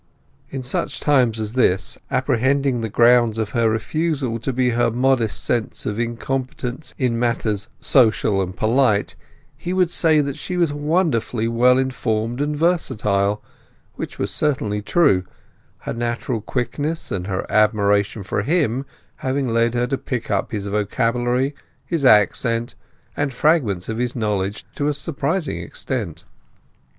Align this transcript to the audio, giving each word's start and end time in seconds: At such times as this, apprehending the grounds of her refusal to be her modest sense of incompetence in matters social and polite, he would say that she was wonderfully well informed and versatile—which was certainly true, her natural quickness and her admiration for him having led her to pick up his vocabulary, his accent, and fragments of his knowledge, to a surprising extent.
At 0.51 0.65
such 0.65 0.99
times 0.99 1.39
as 1.39 1.53
this, 1.53 1.99
apprehending 2.09 2.81
the 2.81 2.89
grounds 2.89 3.37
of 3.37 3.51
her 3.51 3.69
refusal 3.69 4.39
to 4.39 4.51
be 4.51 4.71
her 4.71 4.89
modest 4.89 5.43
sense 5.45 5.85
of 5.85 5.99
incompetence 5.99 6.95
in 6.97 7.19
matters 7.19 7.67
social 7.79 8.41
and 8.41 8.57
polite, 8.57 9.15
he 9.55 9.73
would 9.73 9.91
say 9.91 10.19
that 10.19 10.37
she 10.37 10.57
was 10.57 10.73
wonderfully 10.73 11.47
well 11.47 11.77
informed 11.77 12.41
and 12.41 12.57
versatile—which 12.57 14.17
was 14.17 14.31
certainly 14.31 14.81
true, 14.81 15.23
her 15.81 15.93
natural 15.93 16.41
quickness 16.41 17.11
and 17.11 17.27
her 17.27 17.45
admiration 17.47 18.23
for 18.23 18.41
him 18.41 18.87
having 19.17 19.47
led 19.49 19.75
her 19.75 19.85
to 19.85 19.99
pick 19.99 20.31
up 20.31 20.51
his 20.51 20.65
vocabulary, 20.65 21.53
his 21.85 22.03
accent, 22.03 22.73
and 23.15 23.33
fragments 23.33 23.87
of 23.87 23.99
his 23.99 24.15
knowledge, 24.15 24.65
to 24.73 24.87
a 24.87 24.95
surprising 24.95 25.59
extent. 25.59 26.25